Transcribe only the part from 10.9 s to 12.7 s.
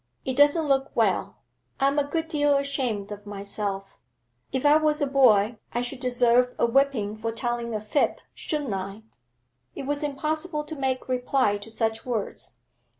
reply to such words.